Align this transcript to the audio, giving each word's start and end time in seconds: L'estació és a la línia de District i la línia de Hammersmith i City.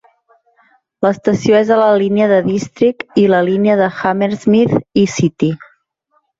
L'estació 1.07 1.57
és 1.65 1.69
a 1.75 1.77
la 1.81 1.89
línia 2.05 2.31
de 2.33 2.41
District 2.49 3.21
i 3.27 3.29
la 3.35 3.45
línia 3.53 3.79
de 3.85 3.93
Hammersmith 4.01 4.77
i 5.05 5.07
City. 5.21 5.55